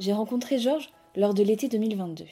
J'ai 0.00 0.12
rencontré 0.12 0.58
Georges 0.58 0.90
lors 1.14 1.34
de 1.34 1.44
l'été 1.44 1.68
2022. 1.68 2.24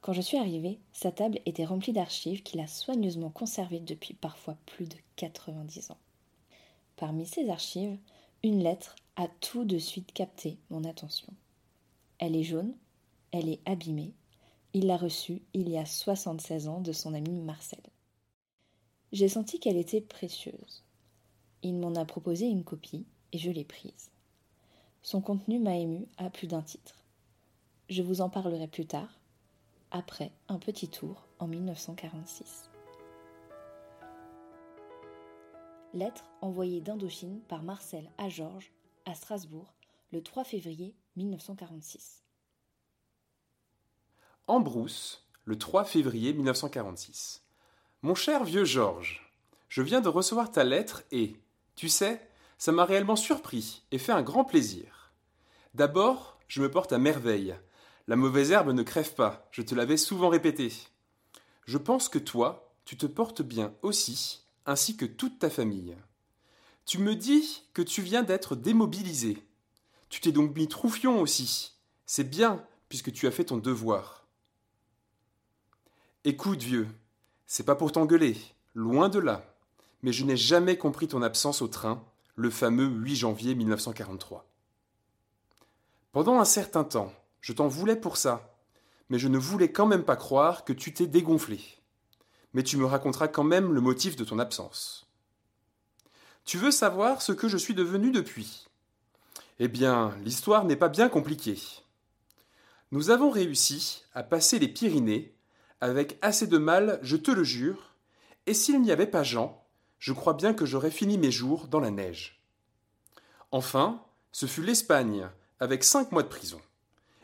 Quand 0.00 0.14
je 0.14 0.22
suis 0.22 0.38
arrivée, 0.38 0.80
sa 0.94 1.12
table 1.12 1.38
était 1.44 1.66
remplie 1.66 1.92
d'archives 1.92 2.42
qu'il 2.42 2.58
a 2.58 2.66
soigneusement 2.66 3.28
conservées 3.28 3.80
depuis 3.80 4.14
parfois 4.14 4.56
plus 4.64 4.88
de 4.88 4.96
90 5.16 5.90
ans. 5.90 5.98
Parmi 6.96 7.26
ces 7.26 7.50
archives, 7.50 7.98
une 8.42 8.62
lettre 8.62 8.96
a 9.16 9.28
tout 9.28 9.66
de 9.66 9.76
suite 9.76 10.12
capté 10.14 10.56
mon 10.70 10.84
attention. 10.84 11.30
Elle 12.18 12.34
est 12.34 12.44
jaune, 12.44 12.74
elle 13.30 13.50
est 13.50 13.60
abîmée, 13.66 14.14
il 14.72 14.86
l'a 14.86 14.96
reçue 14.96 15.42
il 15.52 15.68
y 15.68 15.76
a 15.76 15.84
76 15.84 16.66
ans 16.66 16.80
de 16.80 16.92
son 16.92 17.12
ami 17.12 17.42
Marcel. 17.42 17.82
J'ai 19.12 19.28
senti 19.28 19.60
qu'elle 19.60 19.76
était 19.76 20.00
précieuse. 20.00 20.82
Il 21.62 21.74
m'en 21.74 21.94
a 21.94 22.06
proposé 22.06 22.46
une 22.46 22.64
copie 22.64 23.04
et 23.32 23.38
je 23.38 23.50
l'ai 23.50 23.64
prise. 23.64 24.10
Son 25.02 25.20
contenu 25.20 25.58
m'a 25.58 25.76
ému 25.76 26.06
à 26.18 26.30
plus 26.30 26.46
d'un 26.46 26.62
titre. 26.62 26.94
Je 27.88 28.02
vous 28.02 28.20
en 28.20 28.28
parlerai 28.28 28.68
plus 28.68 28.86
tard, 28.86 29.20
après 29.90 30.30
un 30.48 30.58
petit 30.58 30.88
tour 30.88 31.26
en 31.38 31.48
1946. 31.48 32.70
Lettre 35.94 36.24
envoyée 36.40 36.80
d'Indochine 36.80 37.40
par 37.48 37.62
Marcel 37.62 38.08
à 38.18 38.28
Georges 38.28 38.70
à 39.06 39.14
Strasbourg 39.14 39.74
le 40.12 40.22
3 40.22 40.44
février 40.44 40.94
1946. 41.16 42.22
En 44.46 44.60
brousse, 44.60 45.26
le 45.44 45.58
3 45.58 45.84
février 45.84 46.32
1946. 46.32 47.42
Mon 48.02 48.14
cher 48.14 48.44
vieux 48.44 48.64
Georges, 48.64 49.32
je 49.68 49.82
viens 49.82 50.00
de 50.00 50.08
recevoir 50.08 50.50
ta 50.50 50.64
lettre 50.64 51.02
et, 51.10 51.36
tu 51.74 51.88
sais, 51.88 52.20
ça 52.58 52.72
m'a 52.72 52.84
réellement 52.84 53.16
surpris 53.16 53.82
et 53.90 53.98
fait 53.98 54.12
un 54.12 54.22
grand 54.22 54.44
plaisir. 54.44 54.99
D'abord, 55.74 56.38
je 56.48 56.60
me 56.60 56.70
porte 56.70 56.92
à 56.92 56.98
merveille. 56.98 57.54
La 58.08 58.16
mauvaise 58.16 58.50
herbe 58.50 58.72
ne 58.72 58.82
crève 58.82 59.14
pas, 59.14 59.48
je 59.52 59.62
te 59.62 59.74
l'avais 59.74 59.96
souvent 59.96 60.28
répété. 60.28 60.72
Je 61.64 61.78
pense 61.78 62.08
que 62.08 62.18
toi, 62.18 62.74
tu 62.84 62.96
te 62.96 63.06
portes 63.06 63.42
bien 63.42 63.72
aussi, 63.82 64.42
ainsi 64.66 64.96
que 64.96 65.04
toute 65.04 65.38
ta 65.38 65.48
famille. 65.48 65.96
Tu 66.86 66.98
me 66.98 67.14
dis 67.14 67.62
que 67.72 67.82
tu 67.82 68.02
viens 68.02 68.24
d'être 68.24 68.56
démobilisé. 68.56 69.46
Tu 70.08 70.20
t'es 70.20 70.32
donc 70.32 70.56
mis 70.56 70.66
troufion 70.66 71.20
aussi. 71.20 71.74
C'est 72.04 72.28
bien, 72.28 72.66
puisque 72.88 73.12
tu 73.12 73.28
as 73.28 73.30
fait 73.30 73.44
ton 73.44 73.58
devoir. 73.58 74.26
Écoute, 76.24 76.64
vieux, 76.64 76.88
c'est 77.46 77.64
pas 77.64 77.76
pour 77.76 77.92
t'engueuler, 77.92 78.36
loin 78.74 79.08
de 79.08 79.20
là, 79.20 79.54
mais 80.02 80.12
je 80.12 80.24
n'ai 80.24 80.36
jamais 80.36 80.76
compris 80.76 81.06
ton 81.06 81.22
absence 81.22 81.62
au 81.62 81.68
train, 81.68 82.04
le 82.34 82.50
fameux 82.50 82.86
8 82.86 83.14
janvier 83.14 83.54
1943. 83.54 84.49
Pendant 86.12 86.40
un 86.40 86.44
certain 86.44 86.82
temps, 86.82 87.12
je 87.40 87.52
t'en 87.52 87.68
voulais 87.68 87.94
pour 87.94 88.16
ça, 88.16 88.56
mais 89.10 89.18
je 89.18 89.28
ne 89.28 89.38
voulais 89.38 89.70
quand 89.70 89.86
même 89.86 90.02
pas 90.02 90.16
croire 90.16 90.64
que 90.64 90.72
tu 90.72 90.92
t'es 90.92 91.06
dégonflé. 91.06 91.60
Mais 92.52 92.64
tu 92.64 92.76
me 92.76 92.84
raconteras 92.84 93.28
quand 93.28 93.44
même 93.44 93.72
le 93.72 93.80
motif 93.80 94.16
de 94.16 94.24
ton 94.24 94.40
absence. 94.40 95.08
Tu 96.44 96.58
veux 96.58 96.72
savoir 96.72 97.22
ce 97.22 97.30
que 97.30 97.46
je 97.46 97.56
suis 97.56 97.74
devenu 97.74 98.10
depuis? 98.10 98.66
Eh 99.60 99.68
bien, 99.68 100.16
l'histoire 100.24 100.64
n'est 100.64 100.74
pas 100.74 100.88
bien 100.88 101.08
compliquée. 101.08 101.60
Nous 102.90 103.10
avons 103.10 103.30
réussi 103.30 104.02
à 104.12 104.24
passer 104.24 104.58
les 104.58 104.66
Pyrénées 104.66 105.36
avec 105.80 106.18
assez 106.22 106.48
de 106.48 106.58
mal, 106.58 106.98
je 107.02 107.16
te 107.16 107.30
le 107.30 107.44
jure, 107.44 107.94
et 108.46 108.54
s'il 108.54 108.82
n'y 108.82 108.90
avait 108.90 109.06
pas 109.06 109.22
Jean, 109.22 109.64
je 110.00 110.12
crois 110.12 110.34
bien 110.34 110.54
que 110.54 110.66
j'aurais 110.66 110.90
fini 110.90 111.18
mes 111.18 111.30
jours 111.30 111.68
dans 111.68 111.78
la 111.78 111.92
neige. 111.92 112.42
Enfin, 113.52 114.02
ce 114.32 114.46
fut 114.46 114.62
l'Espagne, 114.62 115.28
avec 115.60 115.84
cinq 115.84 116.10
mois 116.12 116.22
de 116.22 116.28
prison, 116.28 116.60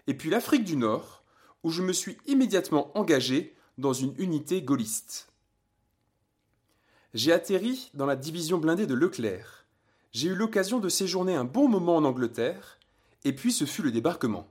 et 0.07 0.15
puis 0.15 0.31
l'Afrique 0.31 0.65
du 0.65 0.77
Nord, 0.77 1.25
où 1.63 1.71
je 1.71 1.83
me 1.83 1.93
suis 1.93 2.19
immédiatement 2.27 2.97
engagé 2.97 3.57
dans 3.79 3.93
une 3.93 4.15
unité 4.19 4.63
gaulliste. 4.63 5.33
J'ai 7.15 7.33
atterri 7.33 7.91
dans 7.95 8.07
la 8.07 8.17
division 8.17 8.59
blindée 8.59 8.87
de 8.87 8.95
Leclerc. 8.95 9.67
J'ai 10.13 10.29
eu 10.29 10.35
l'occasion 10.35 10.81
de 10.81 10.89
séjourner 10.89 11.35
un 11.35 11.45
bon 11.45 11.69
moment 11.69 11.97
en 11.97 12.05
Angleterre, 12.05 12.79
et 13.25 13.35
puis 13.35 13.53
ce 13.53 13.65
fut 13.65 13.83
le 13.83 13.91
débarquement. 13.91 14.47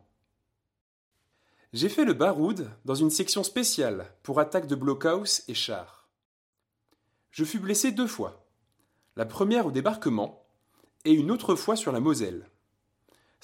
J'ai 1.74 1.90
fait 1.90 2.06
le 2.06 2.14
baroud 2.14 2.72
dans 2.86 2.96
une 2.96 3.10
section 3.10 3.44
spéciale 3.44 4.12
pour 4.24 4.40
attaque 4.40 4.68
de 4.68 4.76
blockhouse 4.76 5.44
et 5.48 5.54
chars. 5.54 6.08
Je 7.32 7.44
fus 7.44 7.60
blessé 7.60 7.92
deux 7.92 8.08
fois. 8.08 8.48
La 9.16 9.26
première 9.26 9.66
au 9.68 9.72
débarquement 9.72 10.46
et 11.04 11.12
une 11.12 11.32
autre 11.32 11.56
fois 11.56 11.76
sur 11.76 11.92
la 11.92 12.00
Moselle. 12.00 12.50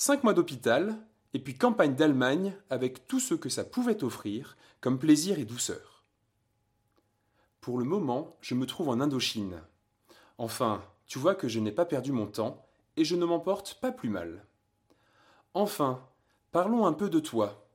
Cinq 0.04 0.24
mois 0.24 0.34
d'hôpital 0.34 0.98
et 1.36 1.38
puis 1.38 1.56
campagne 1.56 1.94
d'Allemagne 1.94 2.56
avec 2.72 3.06
tout 3.06 3.20
ce 3.20 3.36
que 3.36 3.50
ça 3.50 3.64
pouvait 3.64 4.04
offrir 4.04 4.58
comme 4.80 4.98
plaisir 4.98 5.38
et 5.38 5.46
douceur. 5.46 6.04
Pour 7.60 7.78
le 7.78 7.86
moment, 7.86 8.36
je 8.42 8.56
me 8.56 8.66
trouve 8.66 8.90
en 8.90 9.00
Indochine. 9.00 9.62
Enfin, 10.40 10.84
tu 11.06 11.20
vois 11.20 11.36
que 11.36 11.48
je 11.48 11.60
n'ai 11.60 11.72
pas 11.72 11.86
perdu 11.86 12.14
mon 12.14 12.26
temps 12.26 12.66
et 12.98 13.06
je 13.06 13.16
ne 13.16 13.26
m'en 13.26 13.40
porte 13.40 13.76
pas 13.80 13.92
plus 13.92 14.10
mal. 14.10 14.44
Enfin, 15.54 16.04
parlons 16.52 16.88
un 16.88 16.94
peu 16.94 17.08
de 17.08 17.20
toi. 17.20 17.68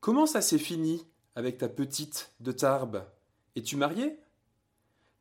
Comment 0.00 0.26
ça 0.26 0.42
s'est 0.42 0.58
fini 0.58 1.06
avec 1.34 1.56
ta 1.56 1.70
petite 1.70 2.30
de 2.40 2.52
Tarbes? 2.52 3.06
Es-tu 3.56 3.76
marié? 3.76 4.20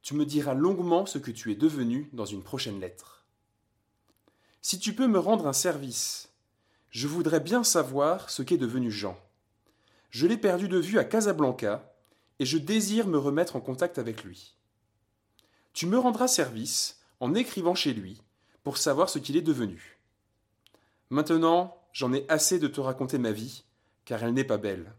Tu 0.02 0.14
me 0.14 0.26
diras 0.26 0.56
longuement 0.56 1.06
ce 1.06 1.20
que 1.20 1.32
tu 1.32 1.54
es 1.54 1.56
devenu 1.56 2.10
dans 2.12 2.26
une 2.26 2.44
prochaine 2.44 2.82
lettre. 2.82 3.26
Si 4.62 4.78
tu 4.78 4.94
peux 4.94 5.08
me 5.08 5.20
rendre 5.20 5.48
un 5.48 5.54
service, 5.54 6.29
je 6.92 7.08
voudrais 7.08 7.40
bien 7.40 7.64
savoir 7.64 8.30
ce 8.30 8.42
qu'est 8.42 8.58
devenu 8.58 8.92
Jean. 8.92 9.18
Je 10.10 10.26
l'ai 10.26 10.38
perdu 10.38 10.68
de 10.68 10.78
vue 10.78 10.98
à 10.98 11.04
Casablanca 11.04 11.94
et 12.40 12.46
je 12.46 12.58
désire 12.58 13.08
me 13.08 13.18
remettre 13.18 13.56
en 13.56 13.62
contact 13.62 14.00
avec 14.00 14.24
lui. 14.24 14.56
Tu 15.74 15.86
me 15.86 16.00
rendras 16.00 16.28
service 16.28 17.00
en 17.20 17.36
écrivant 17.36 17.76
chez 17.76 17.94
lui 17.94 18.22
pour 18.64 18.78
savoir 18.78 19.10
ce 19.10 19.20
qu'il 19.20 19.38
est 19.38 19.42
devenu. 19.42 20.00
Maintenant, 21.10 21.78
j'en 21.94 22.14
ai 22.14 22.26
assez 22.28 22.60
de 22.60 22.68
te 22.68 22.82
raconter 22.82 23.18
ma 23.18 23.32
vie 23.32 23.64
car 24.06 24.24
elle 24.24 24.34
n'est 24.34 24.44
pas 24.44 24.58
belle. 24.58 24.94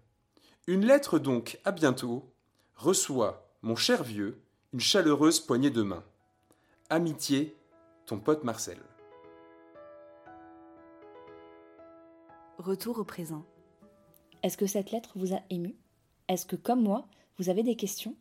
Une 0.67 0.87
lettre 0.87 1.19
donc, 1.19 1.59
à 1.65 1.73
bientôt. 1.73 2.33
Reçois, 2.77 3.51
mon 3.63 3.75
cher 3.75 4.05
vieux, 4.05 4.41
une 4.73 4.81
chaleureuse 4.81 5.41
poignée 5.41 5.71
de 5.71 5.83
main. 5.83 6.05
Amitié, 6.89 7.57
ton 8.07 8.19
pote 8.19 8.45
Marcel. 8.45 8.79
Retour 12.61 12.99
au 12.99 13.05
présent. 13.05 13.43
Est-ce 14.43 14.59
que 14.59 14.67
cette 14.67 14.91
lettre 14.91 15.13
vous 15.17 15.33
a 15.33 15.41
ému? 15.49 15.75
Est-ce 16.29 16.45
que, 16.45 16.57
comme 16.57 16.83
moi, 16.83 17.09
vous 17.39 17.49
avez 17.49 17.63
des 17.63 17.75
questions? 17.75 18.15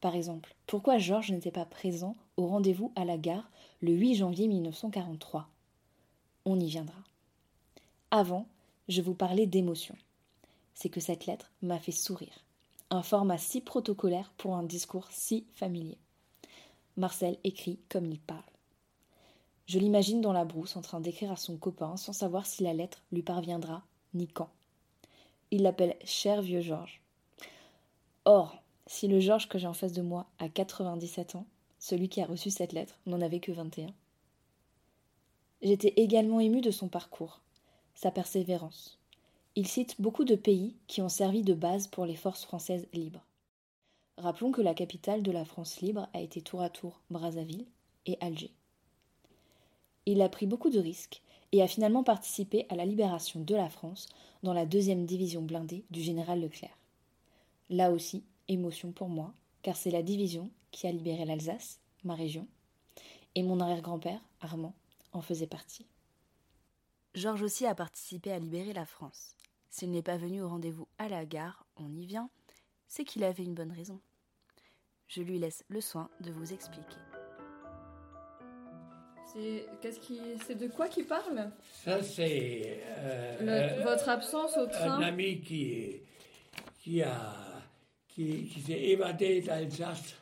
Par 0.00 0.16
exemple, 0.16 0.56
pourquoi 0.66 0.98
Georges 0.98 1.30
n'était 1.30 1.52
pas 1.52 1.66
présent 1.66 2.16
au 2.36 2.48
rendez-vous 2.48 2.90
à 2.96 3.04
la 3.04 3.16
gare 3.16 3.48
le 3.80 3.92
8 3.92 4.16
janvier 4.16 4.48
1943 4.48 5.48
On 6.46 6.58
y 6.58 6.66
viendra. 6.66 6.98
Avant, 8.10 8.48
je 8.88 9.02
vous 9.02 9.14
parlais 9.14 9.46
d'émotion 9.46 9.94
c'est 10.74 10.88
que 10.88 10.98
cette 10.98 11.26
lettre 11.26 11.52
m'a 11.62 11.78
fait 11.78 11.92
sourire. 11.92 12.44
Un 12.90 13.04
format 13.04 13.38
si 13.38 13.60
protocolaire 13.60 14.32
pour 14.36 14.56
un 14.56 14.64
discours 14.64 15.06
si 15.12 15.46
familier. 15.52 15.98
Marcel 16.96 17.38
écrit 17.44 17.78
comme 17.88 18.06
il 18.06 18.18
parle. 18.18 18.49
Je 19.70 19.78
l'imagine 19.78 20.20
dans 20.20 20.32
la 20.32 20.44
brousse 20.44 20.74
en 20.74 20.80
train 20.80 20.98
d'écrire 20.98 21.30
à 21.30 21.36
son 21.36 21.56
copain 21.56 21.96
sans 21.96 22.12
savoir 22.12 22.44
si 22.44 22.64
la 22.64 22.74
lettre 22.74 23.04
lui 23.12 23.22
parviendra 23.22 23.84
ni 24.14 24.26
quand. 24.26 24.50
Il 25.52 25.62
l'appelle 25.62 25.94
cher 26.04 26.42
vieux 26.42 26.60
Georges. 26.60 27.00
Or, 28.24 28.60
si 28.88 29.06
le 29.06 29.20
Georges 29.20 29.48
que 29.48 29.58
j'ai 29.58 29.68
en 29.68 29.72
face 29.72 29.92
de 29.92 30.02
moi 30.02 30.26
a 30.40 30.48
97 30.48 31.36
ans, 31.36 31.46
celui 31.78 32.08
qui 32.08 32.20
a 32.20 32.26
reçu 32.26 32.50
cette 32.50 32.72
lettre 32.72 32.98
n'en 33.06 33.20
avait 33.20 33.38
que 33.38 33.52
21. 33.52 33.94
J'étais 35.62 35.94
également 35.98 36.40
ému 36.40 36.62
de 36.62 36.72
son 36.72 36.88
parcours, 36.88 37.40
sa 37.94 38.10
persévérance, 38.10 38.98
il 39.54 39.68
cite 39.68 40.00
beaucoup 40.00 40.24
de 40.24 40.34
pays 40.34 40.74
qui 40.88 41.00
ont 41.00 41.08
servi 41.08 41.42
de 41.42 41.54
base 41.54 41.86
pour 41.86 42.06
les 42.06 42.16
forces 42.16 42.42
françaises 42.42 42.88
libres. 42.92 43.24
Rappelons 44.16 44.50
que 44.50 44.62
la 44.62 44.74
capitale 44.74 45.22
de 45.22 45.30
la 45.30 45.44
France 45.44 45.80
libre 45.80 46.08
a 46.12 46.20
été 46.20 46.42
tour 46.42 46.60
à 46.60 46.70
tour 46.70 47.00
Brazzaville 47.08 47.66
et 48.06 48.18
Alger. 48.20 48.50
Il 50.10 50.22
a 50.22 50.28
pris 50.28 50.46
beaucoup 50.46 50.70
de 50.70 50.80
risques 50.80 51.22
et 51.52 51.62
a 51.62 51.68
finalement 51.68 52.02
participé 52.02 52.66
à 52.68 52.74
la 52.74 52.84
libération 52.84 53.38
de 53.38 53.54
la 53.54 53.68
France 53.68 54.08
dans 54.42 54.52
la 54.52 54.66
deuxième 54.66 55.06
division 55.06 55.40
blindée 55.40 55.84
du 55.92 56.02
général 56.02 56.40
Leclerc. 56.40 56.76
Là 57.68 57.92
aussi, 57.92 58.24
émotion 58.48 58.90
pour 58.90 59.08
moi, 59.08 59.32
car 59.62 59.76
c'est 59.76 59.92
la 59.92 60.02
division 60.02 60.50
qui 60.72 60.88
a 60.88 60.90
libéré 60.90 61.24
l'Alsace, 61.24 61.78
ma 62.02 62.16
région, 62.16 62.48
et 63.36 63.44
mon 63.44 63.60
arrière-grand-père, 63.60 64.20
Armand, 64.40 64.74
en 65.12 65.20
faisait 65.20 65.46
partie. 65.46 65.86
Georges 67.14 67.42
aussi 67.42 67.64
a 67.64 67.76
participé 67.76 68.32
à 68.32 68.40
libérer 68.40 68.72
la 68.72 68.86
France. 68.86 69.36
S'il 69.68 69.92
n'est 69.92 70.02
pas 70.02 70.16
venu 70.16 70.42
au 70.42 70.48
rendez-vous 70.48 70.88
à 70.98 71.08
la 71.08 71.24
gare, 71.24 71.64
on 71.76 71.94
y 71.94 72.04
vient, 72.04 72.30
c'est 72.88 73.04
qu'il 73.04 73.22
avait 73.22 73.44
une 73.44 73.54
bonne 73.54 73.70
raison. 73.70 74.00
Je 75.06 75.22
lui 75.22 75.38
laisse 75.38 75.62
le 75.68 75.80
soin 75.80 76.10
de 76.20 76.32
vous 76.32 76.52
expliquer. 76.52 76.98
C'est 79.32 79.66
qu'est-ce 79.80 80.00
qui, 80.00 80.18
c'est 80.46 80.56
de 80.56 80.66
quoi 80.68 80.88
qui 80.88 81.02
parle? 81.04 81.50
Ça, 81.84 82.02
c'est 82.02 82.82
euh, 82.98 83.76
Le- 83.78 83.82
Votre 83.84 84.08
absence 84.08 84.56
au 84.56 84.62
un 84.64 84.68
train. 84.68 85.02
ami 85.02 85.40
qui, 85.40 86.00
qui, 86.80 87.02
a, 87.02 87.34
qui, 88.08 88.46
qui 88.48 88.60
s'est 88.60 88.72
évadé 88.80 89.40
d'Alsace 89.40 90.14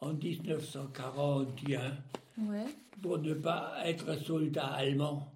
en 0.00 0.12
1941 0.14 1.96
Ouais. 2.38 2.66
pour 3.02 3.18
ne 3.18 3.32
pas 3.32 3.76
être 3.86 4.14
soldat 4.22 4.66
allemand 4.66 5.32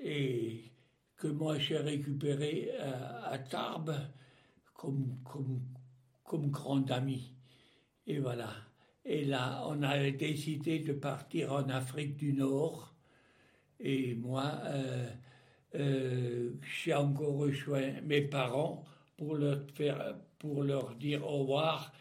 et 0.00 0.64
que 1.16 1.28
moi 1.28 1.56
j'ai 1.58 1.76
récupéré 1.78 2.70
euh, 2.80 3.20
à 3.30 3.38
Tarbes 3.38 3.94
comme, 4.74 5.16
comme, 5.24 5.60
comme 6.24 6.50
grand 6.50 6.90
ami. 6.90 7.32
Et 8.08 8.18
voilà. 8.18 8.48
Et 9.08 9.24
là, 9.24 9.62
on 9.68 9.82
a 9.82 10.10
décidé 10.10 10.80
de 10.80 10.92
partir 10.92 11.52
en 11.52 11.68
Afrique 11.68 12.16
du 12.16 12.32
Nord. 12.32 12.92
Et 13.78 14.16
moi, 14.16 14.60
euh, 14.64 15.08
euh, 15.76 16.50
j'ai 16.82 16.92
encore 16.92 17.36
rejoint 17.36 18.00
mes 18.02 18.22
parents 18.22 18.84
pour 19.16 19.36
leur, 19.36 20.94
dire 20.96 21.24
au 21.24 21.38
revoir. 21.38 21.92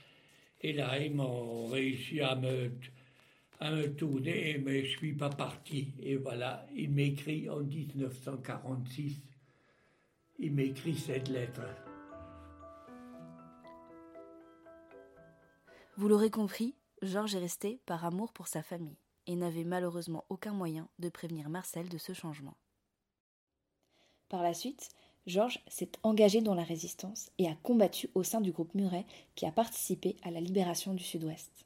Et 0.62 0.74
là, 0.74 0.98
ils 1.00 1.14
m'ont 1.14 1.68
réussi 1.68 2.22
à 2.22 2.36
me, 2.36 2.72
à 3.60 3.70
me 3.70 3.94
tourner, 3.94 4.58
mais 4.66 4.84
je 4.84 4.94
ne 4.94 4.98
suis 4.98 5.14
pas 5.14 5.30
parti. 5.30 5.94
Et 6.02 6.16
voilà, 6.16 6.66
il 6.76 6.90
m'écrit 6.90 7.48
en 7.52 7.60
1946, 7.60 9.22
il 10.40 10.54
m'écrit 10.54 10.96
cette 10.96 11.30
lettre. 11.30 11.62
Vous 15.98 16.10
l'aurez 16.10 16.32
compris, 16.32 16.74
Georges 17.06 17.36
est 17.36 17.40
resté 17.40 17.80
par 17.86 18.04
amour 18.04 18.34
pour 18.34 18.48
sa 18.48 18.64
famille 18.64 18.98
et 19.28 19.36
n'avait 19.36 19.64
malheureusement 19.64 20.26
aucun 20.30 20.54
moyen 20.54 20.90
de 21.00 21.10
prévenir 21.10 21.50
Marcel 21.50 21.88
de 21.88 21.98
ce 21.98 22.14
changement. 22.14 22.58
Par 24.28 24.42
la 24.42 24.54
suite, 24.54 24.90
Georges 25.28 25.64
s'est 25.68 25.92
engagé 26.04 26.42
dans 26.42 26.56
la 26.56 26.64
résistance 26.64 27.30
et 27.38 27.48
a 27.48 27.56
combattu 27.64 28.10
au 28.16 28.24
sein 28.24 28.42
du 28.42 28.52
groupe 28.52 28.74
Muret 28.74 29.06
qui 29.36 29.46
a 29.46 29.52
participé 29.52 30.18
à 30.24 30.32
la 30.32 30.42
libération 30.42 30.94
du 30.94 31.04
Sud-Ouest. 31.04 31.66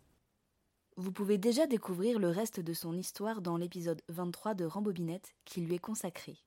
Vous 0.98 1.12
pouvez 1.14 1.38
déjà 1.38 1.68
découvrir 1.68 2.20
le 2.20 2.30
reste 2.30 2.60
de 2.60 2.74
son 2.74 2.98
histoire 2.98 3.42
dans 3.42 3.56
l'épisode 3.56 4.02
23 4.10 4.54
de 4.56 4.66
Rambobinette 4.66 5.36
qui 5.46 5.62
lui 5.62 5.76
est 5.76 5.80
consacré. 5.80 6.38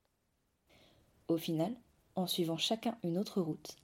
Au 1.27 1.37
final, 1.37 1.75
en 2.15 2.27
suivant 2.27 2.57
chacun 2.57 2.97
une 3.03 3.17
autre 3.17 3.41
route, 3.41 3.75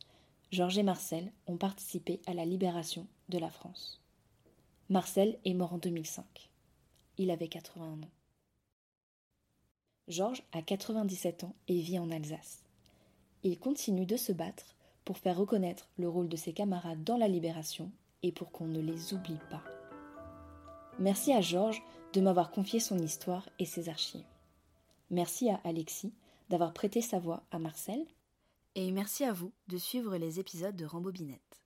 Georges 0.52 0.78
et 0.78 0.84
Marcel 0.84 1.32
ont 1.48 1.58
participé 1.58 2.22
à 2.28 2.36
la 2.36 2.46
libération 2.46 3.08
de 3.30 3.40
la 3.40 3.50
France. 3.50 3.99
Marcel 4.90 5.38
est 5.46 5.54
mort 5.54 5.74
en 5.74 5.78
2005. 5.78 6.50
Il 7.20 7.30
avait 7.30 7.48
81 7.48 8.02
ans. 8.02 8.12
Georges 10.08 10.42
a 10.52 10.64
97 10.64 11.44
ans 11.44 11.54
et 11.68 11.80
vit 11.80 12.00
en 12.00 12.10
Alsace. 12.10 12.64
Il 13.44 13.60
continue 13.60 14.08
de 14.08 14.18
se 14.18 14.32
battre 14.32 14.76
pour 15.06 15.20
faire 15.20 15.38
reconnaître 15.38 15.90
le 15.98 16.10
rôle 16.10 16.28
de 16.28 16.36
ses 16.36 16.54
camarades 16.54 17.04
dans 17.04 17.18
la 17.18 17.28
libération 17.28 17.92
et 18.24 18.32
pour 18.32 18.52
qu'on 18.52 18.66
ne 18.66 18.80
les 18.80 19.14
oublie 19.14 19.40
pas. 19.52 19.64
Merci 20.98 21.34
à 21.34 21.42
Georges 21.42 21.84
de 22.14 22.22
m'avoir 22.22 22.50
confié 22.50 22.80
son 22.80 22.98
histoire 22.98 23.48
et 23.60 23.66
ses 23.66 23.90
archives. 23.90 24.26
Merci 25.12 25.52
à 25.52 25.62
Alexis 25.66 26.14
d'avoir 26.50 26.74
prêté 26.74 27.02
sa 27.02 27.20
voix 27.20 27.44
à 27.52 27.60
Marcel. 27.60 28.04
Et 28.74 28.92
merci 28.92 29.24
à 29.24 29.34
vous 29.34 29.52
de 29.68 29.78
suivre 29.78 30.18
les 30.18 30.40
épisodes 30.40 30.76
de 30.76 30.86
Rambobinette. 30.86 31.62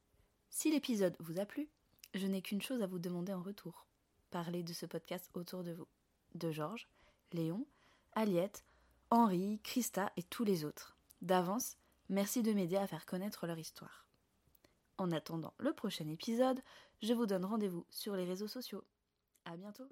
Si 0.49 0.69
l'épisode 0.69 1.15
vous 1.19 1.39
a 1.39 1.45
plu, 1.45 1.69
je 2.13 2.27
n'ai 2.27 2.41
qu'une 2.41 2.61
chose 2.61 2.81
à 2.81 2.87
vous 2.87 2.99
demander 2.99 3.33
en 3.33 3.41
retour. 3.41 3.87
Parlez 4.31 4.63
de 4.63 4.73
ce 4.73 4.85
podcast 4.85 5.29
autour 5.33 5.63
de 5.63 5.73
vous. 5.73 5.87
De 6.35 6.51
Georges, 6.51 6.87
Léon, 7.31 7.65
Aliette, 8.13 8.63
Henri, 9.09 9.59
Christa 9.63 10.11
et 10.17 10.23
tous 10.23 10.43
les 10.43 10.65
autres. 10.65 10.97
D'avance, 11.21 11.77
merci 12.09 12.41
de 12.41 12.51
m'aider 12.51 12.77
à 12.77 12.87
faire 12.87 13.05
connaître 13.05 13.47
leur 13.47 13.59
histoire. 13.59 14.07
En 14.97 15.11
attendant 15.11 15.53
le 15.57 15.73
prochain 15.73 16.07
épisode, 16.07 16.61
je 17.01 17.13
vous 17.13 17.25
donne 17.25 17.45
rendez-vous 17.45 17.85
sur 17.89 18.15
les 18.15 18.25
réseaux 18.25 18.47
sociaux. 18.47 18.83
À 19.45 19.57
bientôt! 19.57 19.87